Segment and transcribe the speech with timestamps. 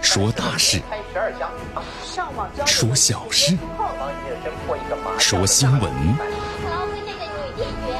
[0.00, 0.80] 说大事，
[2.66, 3.56] 说小事，
[5.18, 5.90] 说新闻。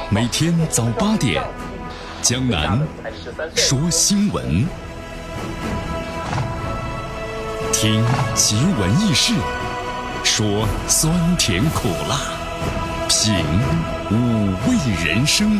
[0.09, 1.43] 每天早八点，
[2.21, 2.79] 江南
[3.55, 4.67] 说新闻，
[7.71, 8.03] 听
[8.35, 9.33] 奇闻异事，
[10.23, 12.19] 说酸甜苦辣，
[13.07, 13.43] 品
[14.11, 14.13] 五
[14.67, 15.59] 味人生。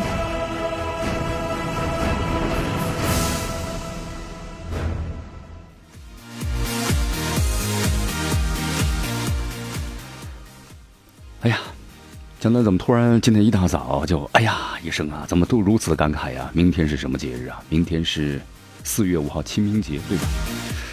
[12.46, 15.24] 真南怎么突然今天一大早就哎呀一声啊？
[15.26, 16.48] 怎么都如此的感慨呀？
[16.52, 17.60] 明天是什么节日啊？
[17.68, 18.40] 明天是
[18.84, 20.22] 四月五号清明节，对吧？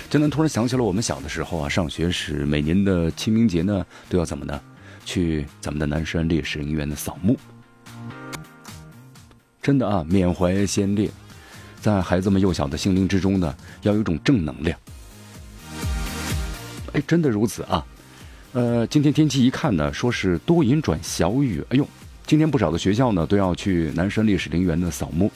[0.09, 4.59] 真南突然想起了我们小的时候啊，上学时每年的清明节呢都要怎么呢？
[5.05, 7.37] 去咱们的南山烈士陵园的扫墓。
[9.61, 11.07] 真的啊，缅怀先烈，
[11.79, 14.75] 在孩子们幼小的心灵之中呢，要有一种正能量。
[16.93, 17.85] 哎，真的如此啊。
[18.53, 21.59] 呃，今天天气一看呢，说是多云转小雨。
[21.69, 21.87] 哎呦，
[22.27, 25.31] 今天不少的学校呢都要去南山烈士陵园的扫墓。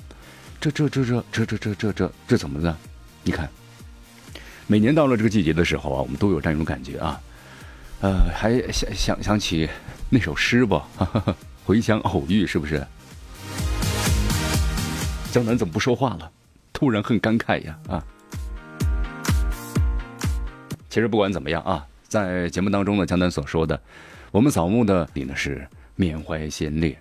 [0.61, 2.77] 这这这这这这这这这这怎么的？
[3.23, 3.49] 你看，
[4.67, 7.19] 每年到了这个季节的时候啊，我们都有这样一种感觉啊。
[8.01, 9.67] 呃，还想想想起
[10.11, 10.79] 那首诗不？
[11.65, 12.85] 回乡偶遇，是不是？
[15.31, 16.31] 江南怎么不说话了？
[16.71, 18.03] 突然很感慨呀啊！
[20.87, 21.83] 其实不管怎么样啊。
[22.07, 23.79] 在节目当中呢，江南所说的，
[24.31, 26.97] 我们扫墓的理呢是缅怀先烈，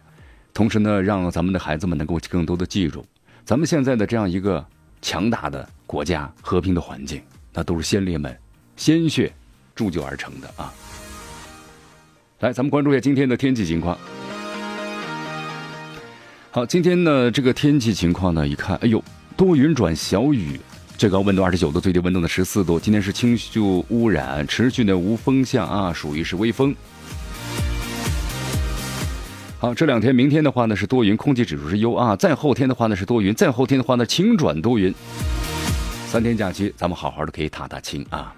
[0.52, 3.06] 同时呢，让咱们的孩子们能够更多的记住，
[3.44, 4.64] 咱们现在的这样一个
[5.00, 8.36] 强大的国家、和平的环境，那都是先烈们
[8.74, 9.32] 鲜血
[9.74, 10.72] 铸就而成的啊！
[12.40, 13.96] 来，咱们关注一下今天的天气情况。
[16.50, 19.02] 好，今天呢，这个天气情况呢，一看，哎呦，
[19.36, 20.58] 多云转小雨。
[20.96, 22.80] 最高温度二十九度，最低温度呢十四度。
[22.80, 26.74] 今天是轻度污染，持续的无风向啊，属于是微风。
[29.58, 32.16] 好，这两天，明天的话呢是多云，空气指数是优啊。
[32.16, 34.94] 再后天的话呢是多云，再后天的话呢晴转多云。
[36.06, 38.32] 三天假期，咱们好好的可以踏踏青啊。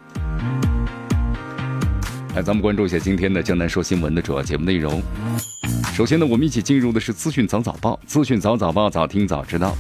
[2.35, 5.01] 来，咱们关注一下今天的江南说新闻的主要节目内容。
[5.95, 9.77] 首先呢，我们一起进入的是资讯早早报，资讯早早报，早听早知道。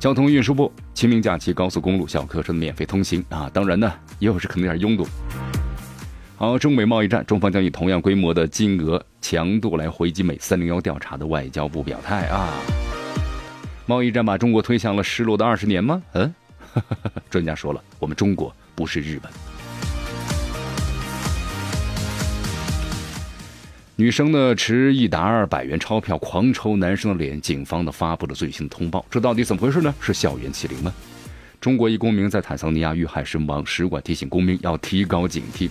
[0.00, 5.06] 交通运输部清明假期高速公路小客车的免费通行啊，当然呢，又是可能有点拥堵。
[6.38, 12.48] 好，中美贸易战，中方将以同样规模的金额强度来回击美三零幺调查的外交部表态啊。
[13.84, 16.00] 贸易战把中国推向了失落的二十年吗？
[16.14, 16.34] 嗯，
[17.28, 19.30] 专家说了，我们中国不是日本。
[24.00, 29.94] 女生呢持一沓二百元钞票狂抽男生的脸，警方呢发布了最新通报，这到底怎么回事呢？
[30.00, 30.90] 是校园欺凌吗？
[31.60, 35.68] 中国一公民在坦桑尼亚遇害身亡，使馆提醒公民要提高警惕。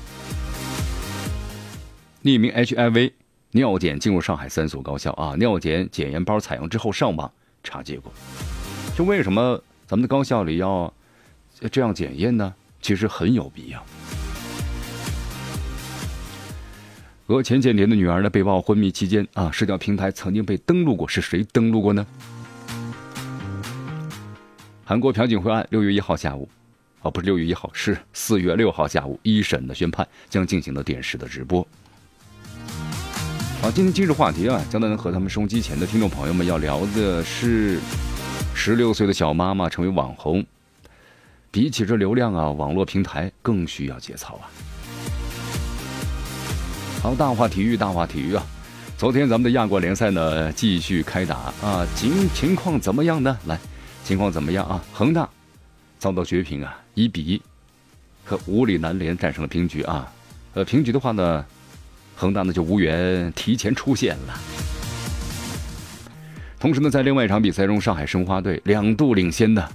[2.22, 3.14] 匿名 HIV
[3.54, 7.32] 尿检进入上海三所高校啊，尿检检验包采样之后上网
[7.64, 8.14] 查结果，
[8.96, 10.94] 就为什么咱们的高校里要
[11.72, 12.54] 这样检验呢？
[12.80, 13.84] 其实很有必要。
[17.30, 22.04] 俄前间谍的女儿呢被曝昏迷期间啊，社交平台曾经被登录过，是谁登录过呢？
[24.84, 26.50] 韩国朴槿惠案六月一号下午，
[27.04, 31.62] 啊，不是六月一号，是四月六号下午一审的宣判将进行了电视的直播。
[33.62, 37.80] 好，今天今日话题啊，江南和他们收机前的听众朋友们要聊的是，
[38.56, 40.44] 十六岁的小妈妈成为网红，
[41.52, 44.50] 比起这流量啊，网络平台更需要节操啊。
[47.02, 48.46] 好，大话体育，大话体育啊！
[48.98, 53.38] 昨天咱们的亚冠联赛呢继续开打啊，情情况怎么样呢？
[53.46, 53.58] 来，
[54.04, 54.84] 情况怎么样啊？
[54.92, 55.28] 恒大
[55.98, 57.42] 遭到绝平啊，一比一
[58.26, 60.12] 和五里南联战胜了平局啊。
[60.56, 61.46] 呃，平局的话呢，
[62.18, 64.38] 恒大呢就无缘提前出线了。
[66.60, 69.66] 同时呢，在另外一场比赛中，上海申花队两度领先的，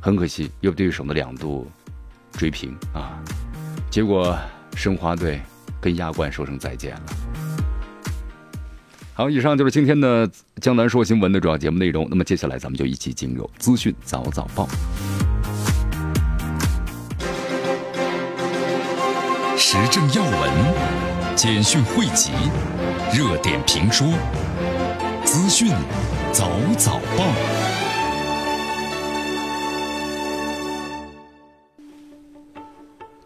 [0.00, 1.68] 很可惜又对手呢两度
[2.34, 3.18] 追平啊，
[3.90, 4.38] 结果
[4.76, 5.40] 申花队。
[5.80, 7.02] 跟亚冠说声再见了。
[9.14, 10.30] 好，以上就是今天的
[10.60, 12.06] 江南说新闻的主要节目内容。
[12.08, 14.68] 那么接下来咱们就一起进入资讯早早报，
[19.56, 22.30] 时政要闻、简讯汇集、
[23.12, 24.06] 热点评说、
[25.24, 25.72] 资讯
[26.32, 27.77] 早早报。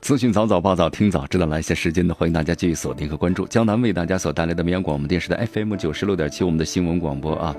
[0.02, 7.54] 资讯早早报早听早知道来些时间的，欢迎大家继续锁定和关注江南为大家所带来的绵阳广播电视台 FM 九十六点七我们的新闻广播啊。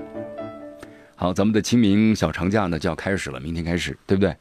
[1.16, 4.36] 好，咱们的清明小长假呢就要开始了，明天开始，对不对？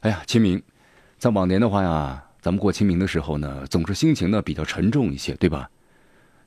[0.00, 0.62] 哎呀，清明，
[1.16, 5.70] 在往年的话呀，咱们过清明的时候呢，总是心情呢比较沉重一些，对吧？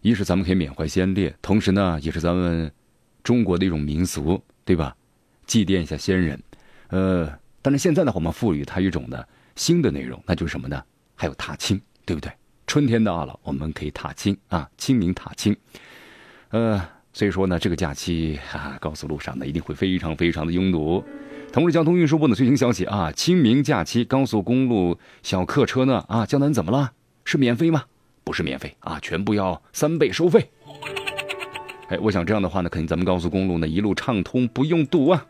[0.02, 2.72] 一是咱们可以缅怀先烈，同时呢，也是咱们
[3.24, 4.96] 中国的一种民俗，对吧？
[5.48, 6.40] 祭奠一下先人。
[6.90, 10.84] 呃，但是现在呢，我们赋予它一种的新的内容，那就是什么呢？
[11.16, 12.32] 还有踏青，对不对？
[12.66, 15.56] 春天到了，我们可以踏青啊，清明踏青。
[16.50, 21.04] 呃，所以说呢，这个假期啊，高速路上呢一定会非常非常的拥堵。
[21.52, 26.94] 同时，交通运输部的最新消息啊，清明假期高速公路小客车呢啊，江南怎么了？
[27.26, 27.84] 是免费吗？
[28.24, 30.50] 不是免费啊，全部要三倍收费。
[31.90, 35.26] 哎，我想这样的话呢，肯定咱们高速公路呢一路畅通，不用堵啊。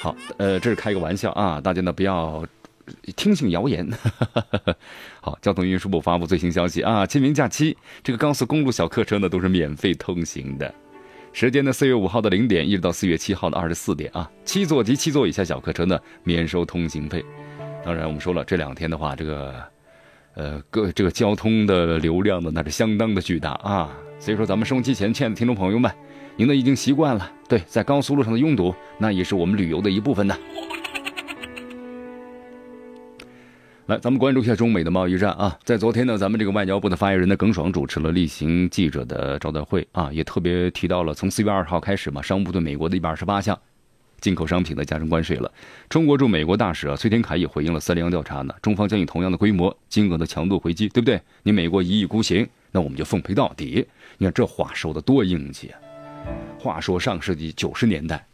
[0.00, 2.44] 好，呃，这是开个玩笑啊，大家呢不要
[3.16, 3.88] 听信谣言。
[5.20, 10.74] 好，交通运输部发布最新消息啊，清明假期这个高速公路小客车呢都是免费通行的，
[11.32, 17.24] 时间呢四月五号的零点一直到四月七号的二十四点啊，七座及七座以下小客车呢免收通行费。
[17.84, 19.54] 当然，我们说了这两天的话，这个
[20.34, 25.90] 呃各这个交通的流量呢那是相当的巨大啊，所以说咱们收机前亲爱的听众朋友们，
[26.36, 30.36] 您呢已经习惯了对在高速路上的拥堵，那也是我们旅游的一部分呢。
[33.92, 35.58] 来，咱们关注一下中美的贸易战啊。
[35.64, 43.58] 在昨天呢，咱们这个外交部的发言人的耿爽主持了例行记者的招待会啊，也特别提到了从四月二号开始嘛，商务部对美国的一百二十八项
[44.18, 45.52] 进口商品的加征关税了。
[45.90, 51.20] 中国驻美国大使啊崔天凯也回应了三联央调查呢，中方将以同样的规模、金额的强度回击，对不对？
[51.42, 53.86] 你美国一意孤行，那我们就奉陪到底。
[54.16, 55.76] 你看这话说的多硬气啊！
[56.58, 58.26] 话说上世纪九十年代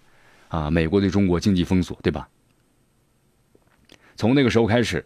[0.51, 2.29] 啊，美国对中国经济封锁，对吧？
[4.15, 5.05] 从那个时候开始。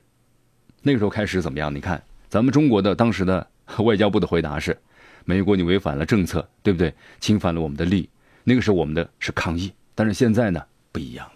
[0.85, 1.73] 那个时候开始怎么样？
[1.73, 3.47] 你看，咱们中国的当时的
[3.79, 4.77] 外交部的回答是：
[5.25, 6.93] 美国你违反了政策，对不对？
[7.21, 8.09] 侵犯了我们的利益。
[8.43, 11.33] 那个时候我们的是抗议，但是现在呢不一样了。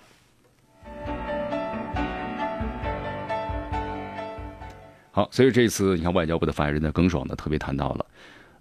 [5.12, 8.06] 好，所以这次你看外交部的发言人呢耿爽呢特别谈到了，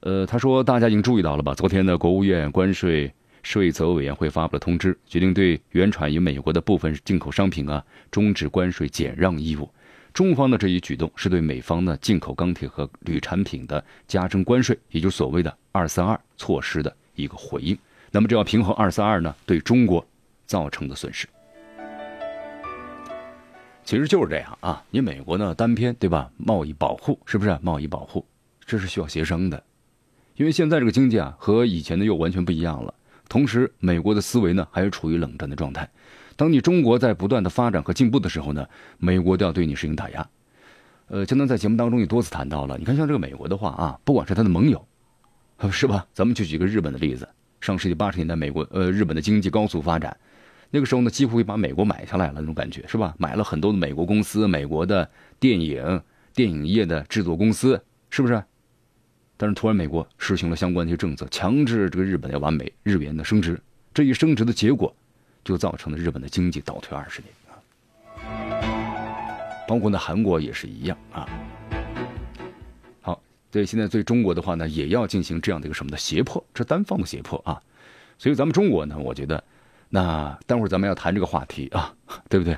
[0.01, 1.55] 呃，他说大家已经注意到了吧？
[1.55, 3.11] 昨天呢，国务院关税
[3.41, 9.67] 税则委员会发布了通知，决定对原产于美国的部分进口商品啊终止关税减让义务。
[10.15, 17.77] 中方的这一举动是对美方呢进口钢铁和铝产品的加征关税，也就是所谓的“二三二”措施的一个回应。
[18.12, 20.07] 那么这要平衡“二三二”呢对中国
[20.45, 21.27] 造成的损失。
[23.83, 26.31] 其实就是这样啊，你美国呢单边对吧？
[26.38, 27.59] 贸易保护是不是？
[27.61, 28.25] 贸易保护
[28.65, 29.61] 这是需要协商的，
[30.38, 32.94] 因为现在这个经济啊和以前的又完全不一样了。
[33.27, 35.89] 同时，美国的思维呢还是处于冷战的状态。
[36.35, 38.67] 当你中国在不断的发展和进步的时候呢，
[38.97, 40.27] 美国都要对你实行打压。
[41.07, 44.85] 呃，江南在节目当中也多次谈到了，你看像这个美国的话啊，不管是他的盟友，
[45.71, 46.05] 是吧？
[46.13, 47.29] 咱们就举个日本的例子，
[47.61, 50.17] 上世纪八十年代，美国呃日本的经济高速发展，
[50.71, 53.13] 那个时候呢，几乎把美国买下来了那种感觉，是吧？
[53.19, 55.09] 买了很多的美国公司，美国的
[55.39, 56.01] 电影
[56.33, 57.79] 电影业的制作公司，
[58.09, 58.43] 是不是？
[59.37, 63.61] 但是突然美国实行了相关的一些政策，强制这个日本要把美日元的升值，
[63.93, 64.95] 这一升值的结果。
[65.45, 67.56] 就造成了日本的经济倒退二十年啊，
[69.68, 71.30] 包括呢韩国也是一样啊。
[73.00, 73.21] 好，
[73.51, 77.62] 对现在对中国的话呢，也要进行这样的一个什么的胁迫，这单方的胁迫啊。
[78.18, 79.44] 所以咱们中国呢，我觉得，
[79.88, 81.94] 那待会儿咱们要谈这个话题啊，
[82.28, 82.57] 对不对？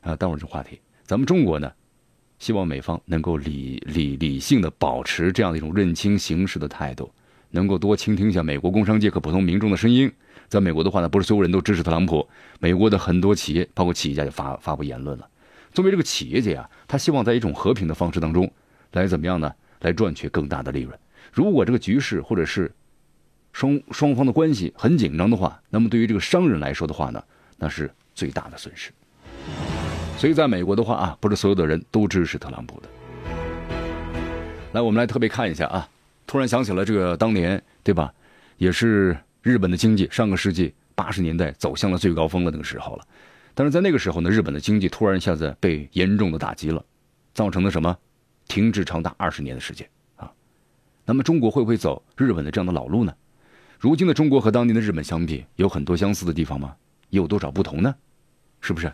[0.00, 1.72] 啊，待会儿这话题，咱们中国呢，
[2.40, 7.12] 希望美方能够理理理性的保持这样的一种认清形势的态度，
[7.50, 10.10] 能够多倾听一下美国工商界和普通民众的声音。
[10.50, 12.28] 在美国的话呢，不是所有人都支持特朗普。
[12.58, 15.28] 美国的很多企业，包括企业家，就发发布言论了。
[15.72, 18.52] 作为这个企业家啊，他希望在一种和平的方式当中，
[18.90, 19.54] 来怎么样呢？
[19.78, 20.98] 来赚取更大的利润。
[21.32, 22.70] 如果这个局势或者是
[23.52, 27.22] 双双方的关系很紧张的话，那么对于这个商人来说的话呢，
[27.56, 28.90] 那是最大的损失。
[30.18, 32.88] 所以，在美国的话啊，不是所有的人都支持特朗普的。
[34.72, 35.88] 来，我们来特别看一下啊，
[36.26, 38.12] 突然想起了这个当年，对吧？
[38.58, 39.16] 也是。
[39.42, 43.04] 日本的经济上个世纪八十年代走向了最高峰的那个时候了，
[43.54, 46.84] 但是在那个时候呢，日本的经济突然一下子被严重的打击了，
[47.32, 47.96] 造成了什么？
[48.46, 50.30] 停滞长达二十年的时间啊。
[51.04, 53.14] 那么中国会不会走日本的这样的老路呢？
[53.78, 56.76] 如今的中国和当年的日本相比，有很多相似的地方吗？
[57.08, 57.94] 有多少不同呢？
[58.60, 58.92] 是不是？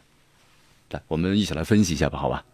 [0.91, 2.45] 来，我们一起来分析一下吧，好吧？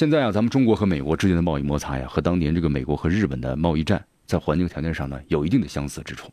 [0.00, 6.32] 现在啊，咱们中国和美国之间的贸易摩擦呀，和当年这个美国和日本的贸易战，在环境条件上呢，有一定的相似之处，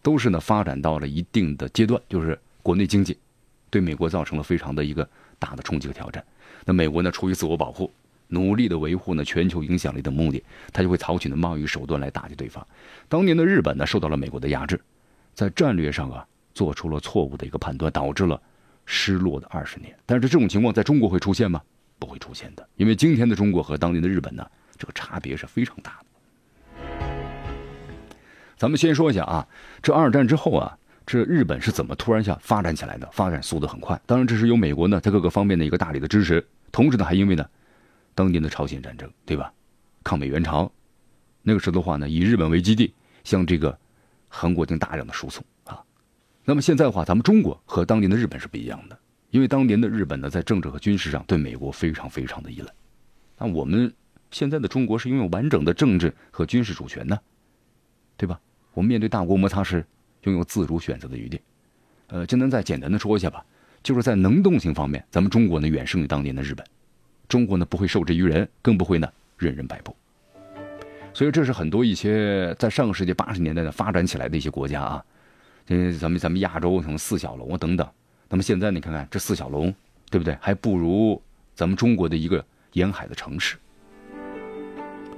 [0.00, 3.18] 都是呢发展到了一定的阶段，就是国内经济
[3.70, 5.04] 对美国造成了非常的一个
[5.36, 6.24] 大的冲击和挑战。
[6.64, 7.90] 那美国呢，出于自我保护，
[8.28, 10.40] 努力的维护呢全球影响力的目的，
[10.72, 12.64] 他就会采取的贸易手段来打击对方。
[13.08, 14.80] 当年的日本呢，受到了美国的压制，
[15.34, 18.40] 在战略上啊，做出了错误的一个判断，导致了
[18.86, 19.92] 失落的二十年。
[20.06, 21.60] 但是这种情况在中国会出现吗？
[21.98, 26.06] 不会出现的，因为今天的中国和当年的日本呢，这个差别是非常大的。
[28.56, 29.46] 咱们先说一下啊，
[29.82, 30.76] 这二战之后啊，
[31.06, 33.08] 这日本是怎么突然下发展起来的？
[33.12, 37.48] 发展速度很快，当然这是有美国呢在各个方面的一个大力的支持，同时呢还因为呢，
[38.14, 39.52] 当年的朝鲜战争，对吧？
[40.02, 40.70] 抗美援朝，
[41.42, 43.78] 那个时候的话呢，以日本为基地，向这个
[44.28, 45.80] 韩国进行大量的输送啊。
[46.44, 48.98] 那么现在的话，咱们中国和当年的日本是不一样的，
[49.30, 52.72] 因为当年的日本呢，在政治和军事上对美国非常非常的依赖，
[53.36, 53.92] 那我们
[54.30, 57.18] 现在的中国是拥有完整的政治和军事主权呢，
[58.16, 58.40] 对吧？
[58.72, 59.84] 我们面对大国摩擦时，
[60.22, 61.40] 拥有自主选择的余地。
[62.06, 63.44] 呃，今天再简单的说一下吧，
[63.82, 66.64] 就是在能动性方面，咱们中国呢远胜于当年的日本。
[67.28, 69.06] 中国呢不会受制于人，更不会呢
[69.36, 69.94] 任人摆布。
[71.12, 75.04] 所以这是很多一些在上个世纪八十年代呢发展起来的一些国家啊，
[75.66, 77.86] 这咱们咱们亚洲什么四小龙啊等等。
[78.28, 79.74] 那么现在你看看这四小龙，
[80.10, 80.36] 对不对？
[80.40, 81.20] 还不如
[81.54, 83.56] 咱们中国的一个沿海的城市。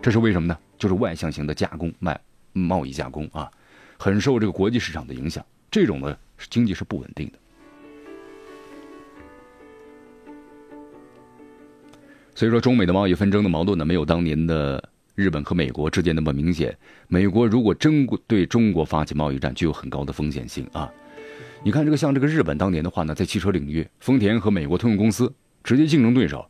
[0.00, 0.58] 这是为什么呢？
[0.78, 2.18] 就是外向型的加工卖。
[2.52, 3.48] 贸易加工啊，
[3.96, 5.44] 很受这个国际市场的影响。
[5.70, 6.18] 这种呢，
[6.50, 7.38] 经济是不稳定的。
[12.34, 14.82] 所以说，中美的贸易纷争的矛盾呢，没有当年的
[15.14, 16.76] 日本和美国之间那么明显。
[17.06, 20.92] 美国如果真对中国发起贸易战，具有很高的风险性啊。
[21.62, 25.30] 你看这个，像这个日本当年的话呢，在汽车领域，丰田和美国通用公司
[25.62, 26.48] 直接竞争对手，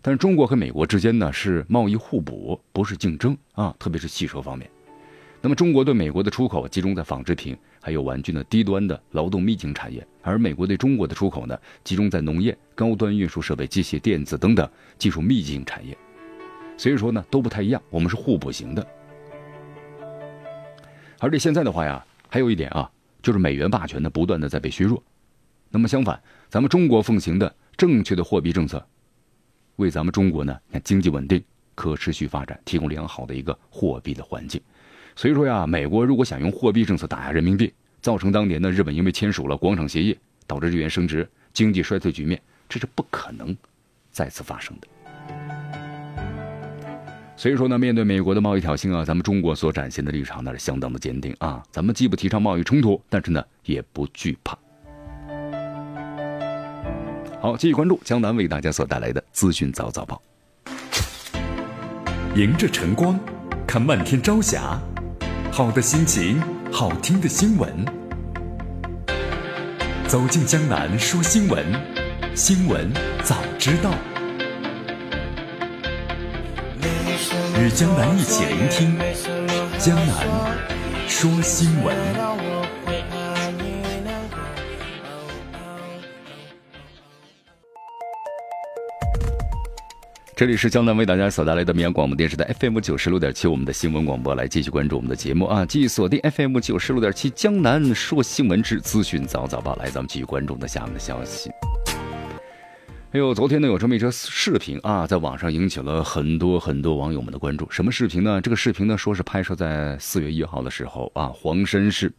[0.00, 4.70] 但是中国和美国之间呢是贸易互补，不是竞争啊，特别是汽车方面。
[5.40, 15.98] 那么，中国对美国的出口集中在纺织品、还有玩具的低端的劳动密集型产业，而美国对中国的出口呢，集中在农业、高端运输设备、机械、电子等等技术密集型产业。
[16.76, 18.86] 所以说呢，都不太一样，我们是互补型的。
[21.18, 22.88] 而且现在的话呀，还有一点啊，
[23.22, 25.02] 就是美元霸权呢不断的在被削弱。
[25.70, 28.84] 那么相反，咱们中国奉行的正确的货币政策，
[29.76, 31.42] 为咱们中国呢，看经济稳定、
[31.74, 34.60] 可持续发展提供良好的一个货币的环境。
[35.16, 43.56] 所以说呀，美国如果想用货币政策打压人民币，造成当年的日本因为签署了广场协议，导致日元升值、经济衰退局面，这是不可能
[44.10, 44.88] 再次发生的。
[47.34, 51.62] 所以说呢，面对美国的贸易挑衅啊，咱们中国所展现的立场那是相当的坚定啊。
[51.72, 54.56] 咱们既不提倡贸易冲突，但是呢，也不惧怕。
[57.40, 60.22] 好，继续关注江南为大家所带来的资讯早早报。
[62.36, 63.18] 迎着晨光，
[63.66, 64.80] 看漫天朝霞。
[65.50, 67.84] 好的心情，好听的新闻。
[70.06, 71.64] 走进江南说新闻，
[72.34, 72.92] 新闻
[73.24, 73.92] 早知道。
[77.62, 78.98] 与江南一起聆听
[79.78, 80.26] 江南
[81.08, 81.96] 说新闻。
[90.34, 95.64] 这里是江南为大家所带来的绵阳广播电视台 FM 九十六点七，我们的新闻广播，来继续关注我们的节目啊！
[95.64, 101.48] 继续锁定 FM 九十六点七，江南说新闻之资讯早早报，来，咱们继续关注的下面的消息。
[103.12, 107.70] 哎呦，昨天呢有这么一则视频啊，在网上引起了很多很多网友们的关注。
[107.70, 108.40] 什么视频呢？
[108.40, 112.10] 这个视频呢说是拍摄在四月一号的时候啊，黄山市，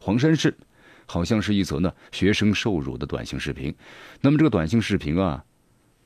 [0.00, 0.52] 黄山市，
[1.06, 3.72] 好像是一则呢学生受辱的短信视频。
[4.20, 5.44] 那么这个短信视频啊。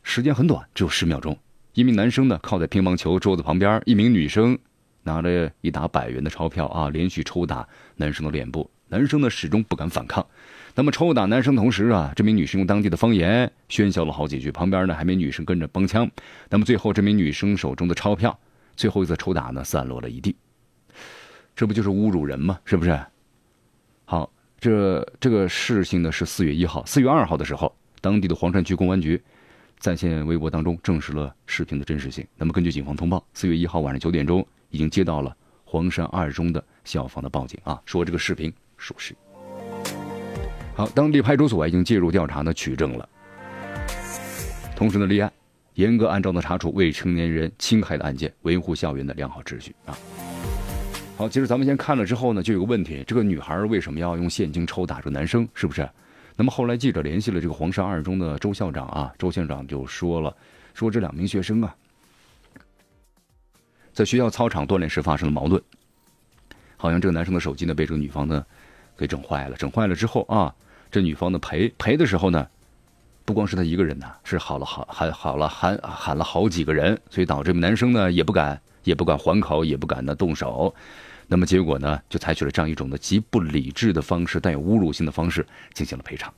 [0.03, 1.35] 时间很短，只有十秒钟。
[1.73, 4.59] 一名男生呢靠在乒乓球桌子旁边，一名女生
[5.05, 7.67] 拿着一沓百元的钞票啊，连续抽打
[7.97, 8.71] 男生的脸部。
[8.89, 10.27] 男生呢始终不敢反抗。
[10.75, 16.11] 那么抽打男生同时啊，这名女生用当地的方言喧嚣了好几句，旁边呢还没女生跟着帮腔。
[16.49, 18.39] 那么最后这名女生手中的钞票，
[18.75, 20.35] 最后一次抽打呢散落了一地。
[21.55, 22.59] 这不就是侮辱人吗？
[22.65, 22.99] 是不是？
[24.07, 29.23] 好，这这个事情呢是四月一号，四月二号的时候，当地的黄山区公安局。
[29.79, 32.25] 在线微博当中证实了视频的真实性。
[32.37, 39.13] 那么，根据警方通报，四月一号晚上九点钟，已经接到了黄山二中的校方的报警啊，说这个视频属实。
[40.75, 43.09] 好，当地派出所已经介入调查呢，取证了。
[44.75, 45.31] 同时呢，立案，
[45.75, 49.97] 严格按照呢查处未成年人侵害的案件，维护校园的良好秩序啊。
[51.17, 55.47] 好，其实咱们先看了之后呢，就有个问题：这个女孩为什么要用现金抽打这个男生？
[55.55, 55.89] 是不是？
[56.35, 60.35] 那么后来记者联系了这个黄山二中的周校长啊，周校长就说了，
[60.73, 61.77] 说这两名学生啊，
[63.93, 65.63] 在学校操场锻炼时发生了矛盾，
[66.79, 68.45] 好像这个男生的手机呢被这个女方呢
[68.97, 70.55] 给整坏了，整坏了之后啊，
[70.91, 72.47] 这女方呢赔赔的时候呢，
[73.25, 80.75] 不光是他一个人呐，是好了好喊好了喊喊了好几个人，所以导致男生呢也不敢也不敢还口，也不敢呢动手。
[81.29, 86.33] 那么结果呢，就采取了这样一种的极不理智的方式，带有侮辱性的方式进行了赔偿。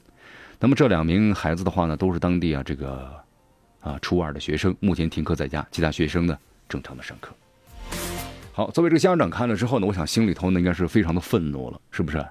[0.60, 3.10] 那么这两名孩子的话呢，都是当地啊这个
[3.80, 7.34] 啊初二的学生，目前停课在家，其他学生呢正常的上课。
[8.52, 12.24] 好，作为这个家长看了之后呢，我想心里头呢应该是非常的愤怒了，是不是？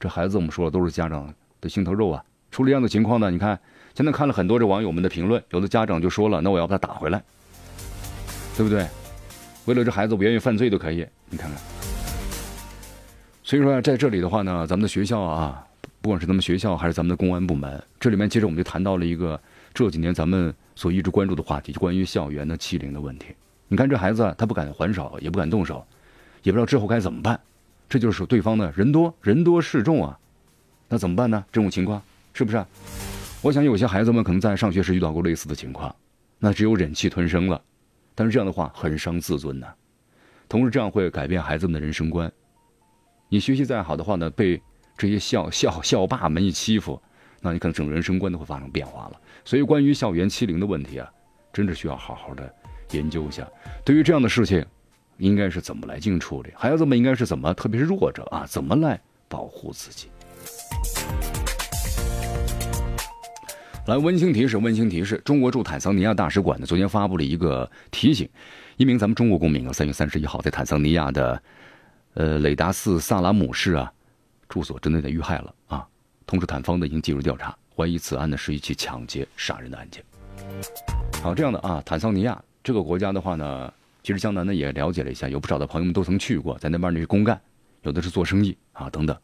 [0.00, 2.24] 这孩子我们说了都是家长的心头肉啊。
[2.50, 3.56] 出了这样的情况呢，你看
[3.94, 7.22] 现在看了很多这网友们的评论，有的家长就说了，那我要把他打回来，
[8.56, 8.84] 对不对？
[9.66, 11.06] 为了这孩子，我愿意犯罪都可以。
[11.28, 11.60] 你看看，
[13.44, 15.64] 所以说在这里的话呢，咱们的学校啊，
[16.00, 19.40] 不管是咱们学校还是咱们的公安部门，这里面其实我们就谈到了一个
[19.74, 23.26] 这几年咱们所一直关注的话题，就关于校园的欺凌的问题。
[23.68, 25.86] 你看这孩子，他不敢还手，也不敢动手，
[26.42, 27.38] 也不知道之后该怎么办。
[27.90, 30.18] 这就是对方呢人多人多势众啊，
[30.88, 31.44] 那怎么办呢？
[31.52, 32.00] 这种情况
[32.32, 32.64] 是不是？
[33.42, 35.94] 我想有些孩子们可能在上学时遇到过类似的情况，
[36.38, 37.60] 那只有忍气吞声了。
[38.14, 39.66] 但是这样的话很伤自尊呢，
[40.48, 42.30] 同时这样会改变孩子们的人生观。
[43.28, 44.62] 你学习再好的话呢，被
[44.96, 47.02] 这些校校校霸们一欺负，
[47.40, 49.20] 那你可能整个人生观都会发生变化了。
[49.44, 51.10] 所以关于校园欺凌的问题啊，
[51.52, 52.54] 真的需要好好的。
[52.92, 53.48] 研究一下，
[53.84, 54.66] 对于这样的事情，
[55.20, 56.50] 应该是怎么来进行处理？
[56.56, 60.08] 孩子们应该是怎么，特别是弱者啊，怎么来保护自己？
[63.86, 68.28] 来，温馨提示，温馨提示：中国驻坦桑尼亚大使馆呢，昨天发布了一个提醒，
[68.76, 71.42] 一名咱们中国公民啊，三月三十一号在坦桑尼亚的，
[72.14, 73.92] 呃，雷达斯萨拉姆市啊，
[74.48, 75.86] 住所真的遇害了啊。
[76.26, 80.02] 同时，坦方呢已经介入调查，怀疑此案呢是一起抢劫杀人的案件。
[81.22, 82.40] 好，这样的啊，坦桑尼亚。
[82.62, 83.72] 这个国家的话呢，
[84.10, 87.40] 其实江南呢也了解了一下，有不少的朋友们都曾去过，在那边呢是公干，
[87.82, 89.16] 有的是做生意啊等等。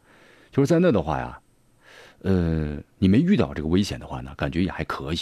[0.49, 1.37] 就是在那的话呀，
[2.21, 5.17] 呃，你没遇到这个危险的话呢，感觉也还可以；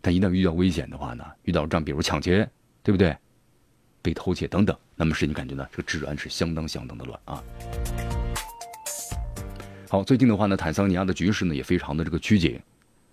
[0.00, 2.50] 但一旦遇到危险的话呢，遇到这样比如抢劫，
[2.82, 3.16] 对不对？
[4.02, 7.40] 被偷窃等等，那么使你感觉呢，这个治安是相当相当的乱啊。
[9.88, 12.60] 好，最近的话呢，坦桑尼亚的局势呢也非常的这个拘谨，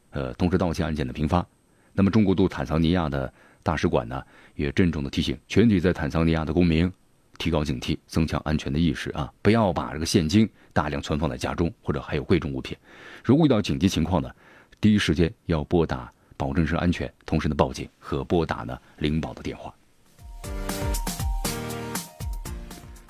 [0.09, 1.45] 呃，同时盗窃案件的频发，
[1.93, 3.31] 那么中国驻坦桑尼亚的。
[3.63, 4.21] 大使馆呢
[4.55, 6.91] 也郑重的提醒全体在坦桑尼亚的公民，
[7.37, 9.31] 提高警惕，增强安全的意识啊！
[9.41, 12.77] 不要把这个现金大量存放在家中，或者还有贵重物品。
[13.23, 14.29] 如果遇到紧急情况呢，
[14.79, 19.73] 第一时间要拨打保证是安全，同时呢报警和拨打呢领保的电话。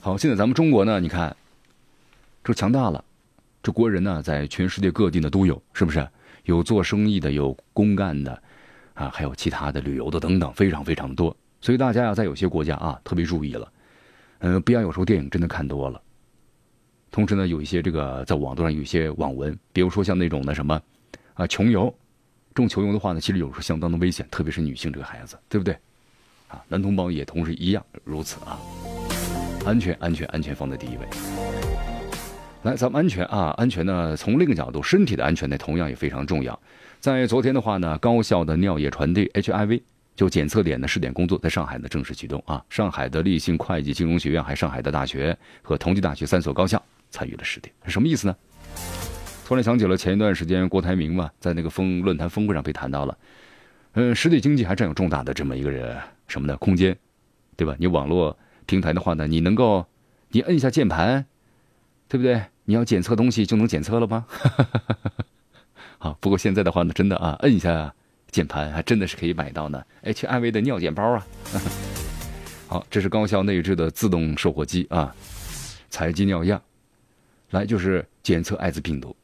[0.01, 1.35] 好，现在咱们中国呢，你看，
[2.43, 3.03] 这强大了，
[3.61, 6.07] 这国人呢在全世界各地呢都有，是不是？
[6.45, 8.41] 有做生意的，有公干的。
[8.93, 11.35] 啊，还有其他的旅游的等等，非常非常多。
[11.59, 13.71] 所以大家呀，在有些国家啊，特别注意了。
[14.39, 16.01] 嗯，不要有时候电影真的看多了。
[17.11, 20.81] 同时呢，有一些这个在网络上有一些网文，比如说像那种的什么
[21.33, 21.93] 啊穷游，
[22.53, 25.77] 这种穷游的话呢，其实有时候相当的危险，特别是女性这个孩子，对不对？
[26.47, 28.59] 啊，男同胞也同时一样如此啊。
[29.65, 31.05] 安全，安全，安全放在第一位。
[32.63, 36.59] 来，咱们安全啊，安全呢，从另一个角度，身体的安全呢，同样也非常重要。
[37.01, 39.81] 在昨天的话呢，高校的尿液传递 HIV
[40.15, 42.63] 就检测点的试点工作在上海呢正式启动啊！
[42.69, 48.35] 上海的立信会计金融学院，还上海的大学和同济大学三所高校参与了试点，是什么意思呢？
[49.47, 53.17] 突然想起了前一段时间郭台铭嘛，在那个峰论坛峰会上被谈到了，
[53.93, 56.95] 嗯，实体经济还占有重大的这么一个人什么的空间，
[57.57, 57.75] 对吧？
[57.79, 58.37] 你网络
[58.67, 59.83] 平台的话呢，你能够
[60.29, 61.25] 你摁一下键盘，
[62.07, 62.43] 对不对？
[62.65, 64.27] 你要检测东西就能检测了吗？
[66.03, 67.93] 好，不过现在的话呢，真的啊，摁一下
[68.31, 69.79] 键盘，还真的是可以买到呢。
[70.01, 71.23] HIV 的尿检包啊，
[72.67, 75.15] 好，这是高校内置的自动售货机啊，
[75.91, 76.59] 采集尿样，
[77.51, 79.15] 来就是检测艾滋病毒。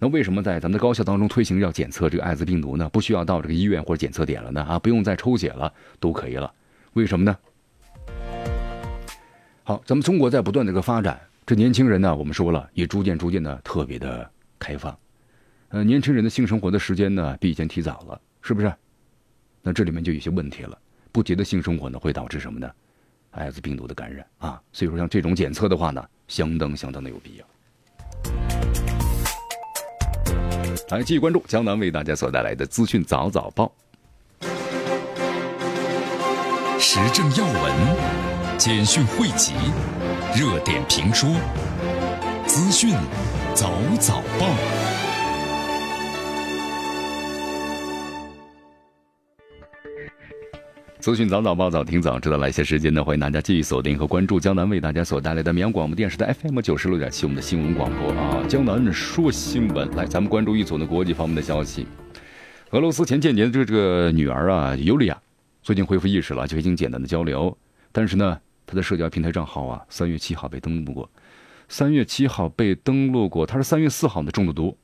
[0.00, 2.88] 那为什么在咱们的高校当中推行要检测这个艾滋病毒呢？
[2.88, 4.60] 不需要到这个医院或者检测点了呢？
[4.62, 6.52] 啊，不用再抽血了，都可以了。
[6.94, 7.38] 为什么呢？
[9.62, 14.98] 好，咱们中国在不断的一个发展，这年轻人呢，我们说了，也逐渐逐渐的特别的开放。
[15.70, 18.72] 呃，年轻人的性生活的时间呢，比以前提早了，是不是？
[19.62, 20.78] 那这里面就有些问题了。
[21.10, 22.70] 不洁的性生活呢，会导致什么呢？
[23.32, 24.62] 艾滋病毒的感染啊。
[24.72, 27.44] 所以说，像这种检测的话呢，相当相当的有必要。
[30.90, 33.72] 来，继续关注江南为大家所带来的资讯早早报，
[36.78, 39.54] 时政要闻、简讯汇集、
[40.38, 41.28] 热点评说、
[42.46, 42.94] 资讯
[43.52, 45.05] 早早报。
[51.06, 58.44] 资讯早早报早听早知道，来些时间呢，欢迎大家继续锁定和关注江南为大家所带来的绵阳广播电视台 FM 九十六点七我们的新闻广播啊。
[58.48, 61.86] 江南说新闻，来，咱们关注一组的国际方面的消息。
[62.70, 65.16] 俄罗斯前间谍的这个女儿啊，尤利娅，
[65.62, 67.56] 最近恢复意识了，就已经简单的交流。
[67.92, 71.08] 但是呢，她的社交平台账号啊，三月七号被登录过，
[71.68, 74.76] 三月七号被登录过，她是三月四号呢中的毒，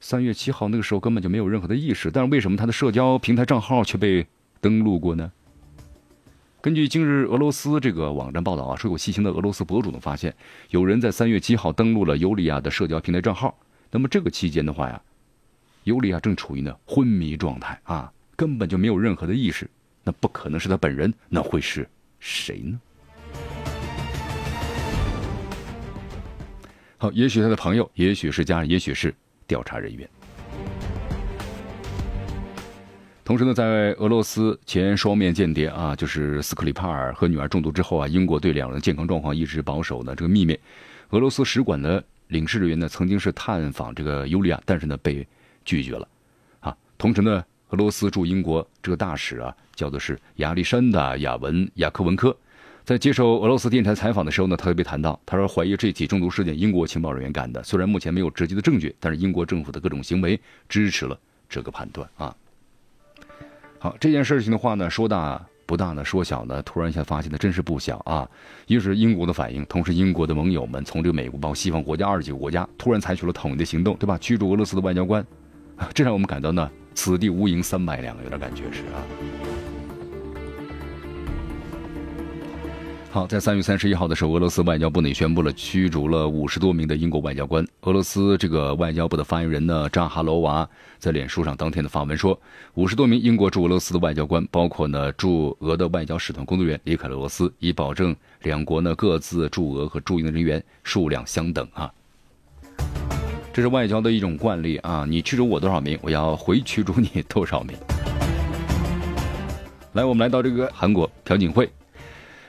[0.00, 4.26] 三月七号那个时候根本就没有任何的意识，但是为什么他的社交平台账号却被
[4.60, 5.32] 登录过呢？
[6.62, 10.32] 根据今日俄罗斯这个网站报道啊，说有细心的俄罗斯博主呢发现，
[10.70, 13.58] 有人在三月七号登录了尤利亚的社交平台账号。
[13.90, 15.02] 那么这个期间的话呀，
[15.82, 19.68] 尤利亚正处于呢昏迷状态啊，根本就没有任何的意识。
[20.04, 21.84] 那不可能是他本人，那会是
[22.20, 22.80] 谁呢？
[26.96, 29.12] 好，也许他的朋友，也许是家人，也许是
[29.48, 30.08] 调查人员。
[33.24, 40.58] 同时呢，在俄罗斯前双面间谍啊，就是斯克里帕尔和女儿中毒之后啊，英国对两人健康状况一直保守呢这个秘密。
[41.10, 45.24] 俄罗斯使馆的领事人员呢，曾经是探访这个尤利亚，但是呢被
[45.64, 46.08] 拒绝了。
[46.58, 52.36] 啊，同时呢，俄罗斯驻英国这个大使啊，叫做是亚历山大·亚文亚科文科，
[52.84, 61.16] 在接受俄罗斯电台采访的时候呢，他特别谈到，他说怀疑这起中毒事件英国情报人员干的，虽然目前没有直接的证据，但是英国政府的各种行为支持了
[61.48, 62.34] 这个判断啊。
[63.82, 68.28] 好，这件事情的话呢，说大不大呢，说小呢，突然一下发现的真是不小啊！
[68.68, 74.16] 一是英国的反应，同时英国的盟友们从这个美国包括西方国家二十几个国家突然采取了统一的行动，对吧？
[74.18, 75.26] 驱逐俄罗斯的外交官，
[75.92, 79.02] 这让我们感到呢，此地无银三百两，有点感觉是啊。
[83.12, 87.62] 好，在三月三十一号的时候，俄罗斯外交部呢宣布了驱逐了五十多名的英国外交官。
[87.82, 90.66] 俄罗斯这个外交部的发言人呢扎哈罗娃
[90.98, 92.40] 在脸书上当天的发文说，
[92.72, 101.92] 五十多名英国驻俄罗斯的外交官，包括呢驻俄的外交使团工作人员离开了俄罗斯，以保证两国呢各自驻俄和驻英的人员数量相等啊。
[103.52, 107.76] 这是外交的一种惯例啊，你驱逐我多少名，我要回驱逐你多少名。
[109.92, 111.70] 来，我们来到这个韩国朴槿惠。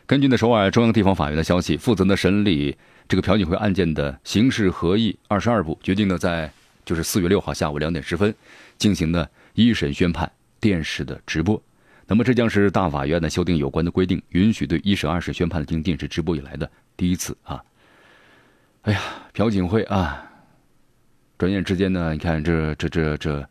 [0.05, 2.75] 根据呢首尔中央地方法院的消息，负责呢审理
[3.07, 6.51] 这个朴槿惠案件的刑事合议二十二部决定呢在
[6.85, 8.33] 就是四月六号下午两点十分
[8.77, 11.61] 进行呢一审宣判电视的直播。
[12.05, 17.63] 那么这将是大法院呢修订有关的规定，允许对一审、二审宣判进行电视直播以来的第一次啊。
[18.81, 20.29] 哎呀，朴槿惠啊，
[21.37, 23.49] 转眼之间呢，你看这这这这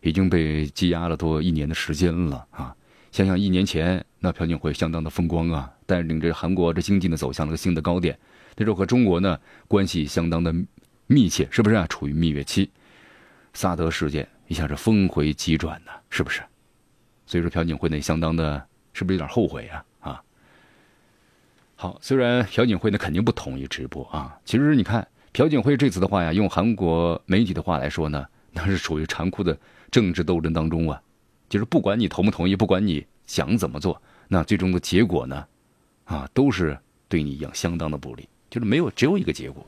[0.00, 2.74] 已经被羁押了多一年的时间了啊。
[3.12, 8.18] 想想一年前，那朴槿惠相当的风光啊，带领着韩国这经济呢走向了个新的高点。
[8.56, 10.54] 那时候和中国呢关系相当的
[11.06, 11.86] 密切，是不是啊？
[11.86, 12.70] 处于蜜月期，
[13.52, 16.40] 萨德事件一下是峰回急转呢，是不是？
[17.26, 19.84] 所以说朴槿惠呢相当的，是不是有点后悔啊？
[20.00, 20.22] 啊，
[21.76, 29.58] 好，虽然朴槿惠呢肯定不同意直播啊，其实你看朴槿惠这次的话呀，用韩国媒体的话来说呢，那是处于残酷的
[29.90, 31.02] 政治斗争当中啊。
[31.50, 35.46] 就是不管你同不同意，不管你想怎么做，那最终的结果呢，
[36.04, 38.28] 啊，都是对你一样相当的不利。
[38.50, 39.66] 就是没有只有一个结果。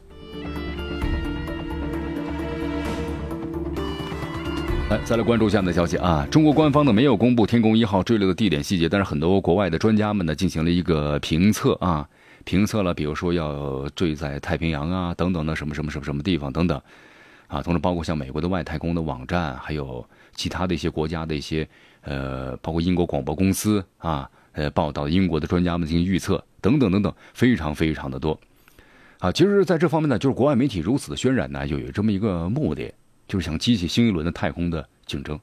[4.91, 6.27] 来，再来关注下面的消息啊！
[6.31, 12.07] 中国官方呢没有公布天宫一号坠落的地点细节，但是很多国外的专家们呢进行了一个评测啊，
[12.45, 16.81] 评测了，比如说要坠在太平洋啊等等的什么什么什么什么地方等等，
[17.47, 20.07] 啊，同时包括像美国的外太空的网站，还有。
[20.37, 21.65] 其他的一些国家的一些，
[22.01, 28.41] 呃，包括英国广播公司啊，呃，报道英国的专家们进行预测等等等等，非常非常的多，
[29.19, 32.93] 啊，其实在这方面呢，就是国外媒体如此的渲染呢，就有这么一个目的，
[33.29, 35.39] 就是想激起新一轮的太空的竞争。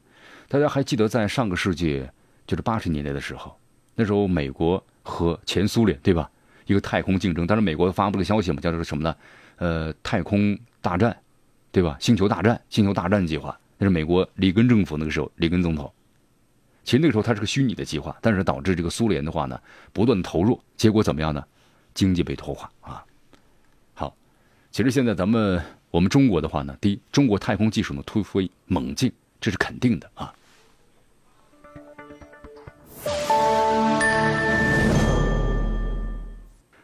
[0.47, 2.03] 大家还记得在上个世纪，
[2.47, 3.55] 就是八十年代的时候，
[3.95, 6.29] 那时候美国和前苏联对吧，
[6.65, 9.15] 一个太空竞争，当时美国发布的消息嘛，叫做什么呢？
[9.57, 11.15] 呃，太空大战，
[11.71, 11.97] 对吧？
[11.99, 13.57] 星球大战，星球大战计划。
[13.77, 15.91] 那是美国里根政府那个时候，里根总统。
[16.83, 19.59] 其实那个时候它是个虚拟的计划，但是导致这个苏联的话呢，
[19.93, 21.43] 不断的投入，结果怎么样呢？
[21.93, 23.03] 经济被拖垮啊。
[23.93, 24.15] 好，
[24.71, 30.33] 其实现在咱们我们中国的话呢，第一，中国太空技术呢突飞猛进，这是肯定的啊。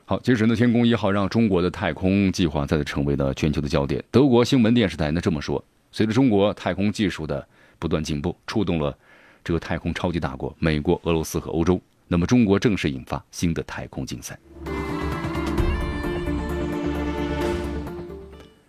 [0.06, 4.02] 好，其实呢，天宫一号让中国的太空计划再次成为了全球的焦点。
[4.10, 5.64] 德国新闻电视台呢这么说。
[5.92, 7.46] 随着中国太空技术的
[7.80, 8.96] 不断进步，触动了
[9.44, 14.38] 这个太空超级大国美国、俄罗斯和欧洲，那么中国正式引发新的太空竞赛。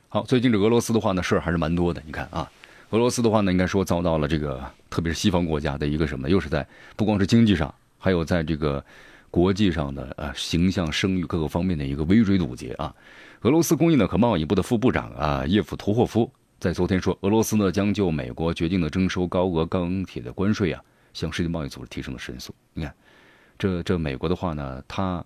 [0.08, 2.02] 好，最近这俄罗斯的话呢，事儿还是蛮多的。
[2.06, 2.50] 你看啊，
[2.90, 8.82] 俄罗斯的话呢，应该说遭到了这个，特别是西方国家的一个什么，又是在不光是经济上，还有在这个
[9.30, 12.94] 国际上的呃形象、声誉各个方面的一个围追堵截啊。
[13.42, 16.30] 俄罗斯工业呢和贸易部的副部长啊叶夫图霍夫。
[16.60, 20.82] 在昨天说，俄罗斯呢将就美国决定的征收高额钢铁的关税啊，
[21.14, 22.52] 向世界贸易组织提升了申诉。
[22.74, 22.92] 你看，
[23.56, 25.24] 这这美国的话呢，他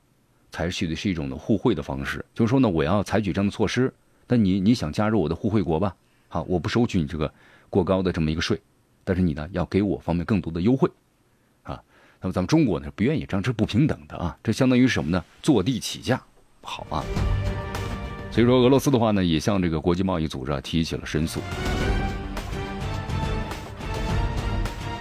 [0.50, 3.90] 采取的是一种的互惠的方式，就是说呢，我要采取这样的措施，
[4.28, 5.96] 那你你想加入我的互惠国吧？
[6.28, 7.32] 好，我不收取你这个
[7.70, 8.60] 过高的这么一个税，
[9.02, 10.90] 但是你呢要给我方面更多的优惠，
[11.62, 11.82] 啊，
[12.20, 15.24] 那么咱们中国呢不愿意这样，这是不平等的啊，这相当于什么呢？
[15.42, 16.22] 坐地起价，
[16.60, 17.02] 不好啊。
[18.32, 21.38] 所以说，俄罗斯的话呢，也向这个国际贸易组织啊提起了申诉。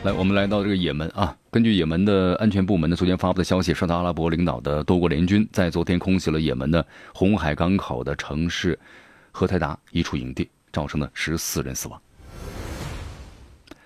[0.04, 1.34] 来，我们来到这个也门啊。
[1.50, 8.78] 根据也门的安全部门呢昨天发布的消息，沙特阿拉伯领导的多国联军在昨天空袭了也门的红海港口的城市
[9.32, 12.02] 荷台达一处营地，造成了十四人死亡。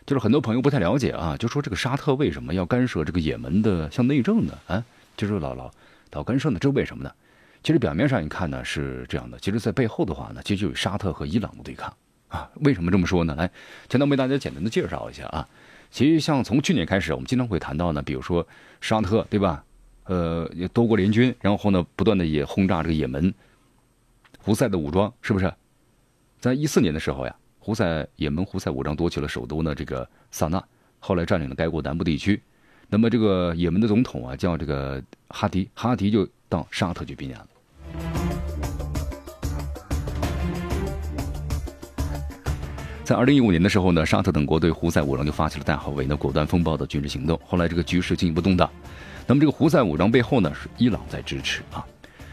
[0.07, 4.53] 就是很多朋友不太了解啊，就说这个沙特为什么要干涉这个也门的像内政呢？
[4.65, 4.83] 啊，
[5.15, 5.69] 就是老老
[6.13, 6.57] 老干涉呢？
[6.59, 7.11] 这是为什么呢？
[7.65, 11.91] 其实表面上一看呢是这样的，其实在背后的话呢，其实就有沙特和伊朗的对抗
[12.27, 12.47] 啊。
[12.61, 13.33] 为什么这么说呢？
[13.33, 13.49] 来，
[13.89, 15.49] 前头为大家简单的介绍一下啊。
[15.89, 18.47] 其实，像从去年开始，我们经常会谈到呢，比如说
[18.81, 19.63] 沙特，对吧？
[20.03, 23.33] 呃，多国联军，然后呢，不断的也轰炸这个也门
[24.37, 25.51] 胡塞的武装，是不是？
[26.39, 30.63] 在一四年的时候呀，胡塞也门胡塞武装夺取了首都呢，这个萨那，
[30.99, 32.39] 后来占领了该国南部地区。
[32.89, 37.47] 那么，这个也门的总统啊，叫这个哈迪，哈迪就到沙特去避难了。
[43.05, 47.39] 在二零一五年的时候呢，沙特等国对胡塞武装就发起了代号为“呢果断风暴”的军事行动。
[47.45, 48.67] 后来这个局势进一步动荡。
[49.27, 51.85] 那么这个胡塞武装背后呢是伊朗在支持啊。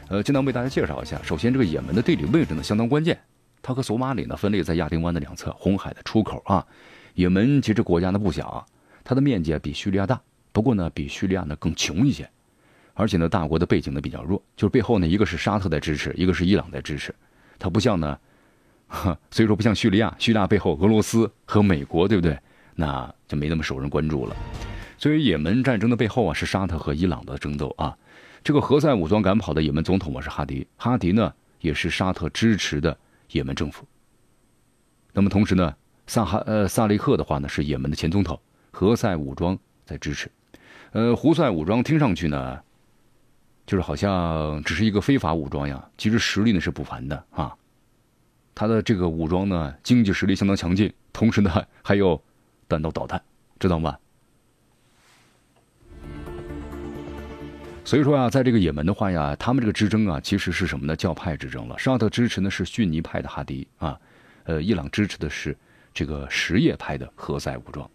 [0.09, 1.21] 呃，今天为大家介绍一下。
[1.23, 3.21] 首先，这个也门的地理位置呢相当关键，
[3.61, 6.67] 它和索马里呢分列在亚丁湾的两侧，红海的出口啊。
[7.13, 8.67] 也门其实国家呢不小，
[9.05, 10.19] 它的面积比叙利亚大，
[10.53, 12.27] 不过呢比叙利亚呢更穷一些，
[12.95, 17.15] 而且呢大国的背景呢比较弱，就是背后呢一个是沙特在支持，一个是伊朗在支持，
[17.59, 18.19] 它不像呢。
[19.31, 22.39] 所以说不像叙利亚，叙利亚背后俄罗斯和美国，对不对？
[22.75, 24.37] 那就没那么受人关注了。
[24.99, 27.97] 所以也门战争的背后啊，是沙特和伊朗的争斗啊。
[28.45, 32.97] 这个何塞武装赶跑的也门总统啊是哈迪，哈迪呢也是沙特支持的
[33.31, 33.87] 也门政府。
[35.13, 35.75] 那么同时呢，
[36.07, 38.39] 萨哈呃萨利赫的话呢是也门的前总统，
[38.71, 40.31] 何塞武装在支持。
[40.93, 42.61] 呃，胡塞武装听上去呢，
[43.67, 47.55] 就是好像只是一个非法武装呀，其实实力呢是不凡的啊。
[48.55, 52.23] 他的这个武装呢，经济实力相当强劲，同时呢还有
[52.69, 53.21] 弹道导弹，
[53.59, 53.97] 知道吗？
[57.85, 60.95] 所以说啊，在这个也门的话呀，他们这个之争啊，其实是什么呢？
[60.95, 61.77] 教派之争了。
[61.79, 63.99] 沙特支持的是逊尼派的哈迪啊，
[64.45, 65.57] 呃，伊朗支持的是
[65.93, 67.88] 这个什叶派的何塞武装。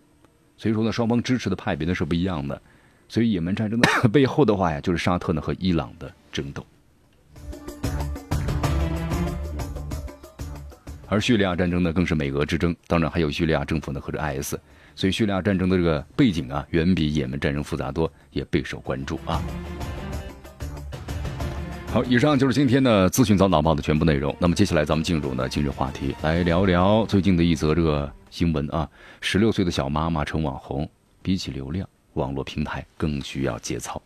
[0.58, 2.62] 所以说呢，双方支持的派别呢是不一样的。
[3.08, 6.65] 所以也门战争的背后的话呀，就是沙特呢和伊朗的争斗。
[11.10, 14.56] 而叙利亚战争呢，更是美俄之争，当然还有叙利亚政府呢和这 IS，
[14.93, 19.41] 所以叙利亚战争的这个背景啊，远比也门战争复杂多，也备受关注啊。
[21.89, 24.36] 好，以上就是今天的资讯早早报的全部内容。
[24.38, 28.88] 那么接下来咱们进入呢今日话题，来聊聊最近的一则这个新闻啊。
[29.22, 30.88] 十六岁的小妈妈成网红，
[31.22, 34.02] 比起流量，网络平台更需要节操。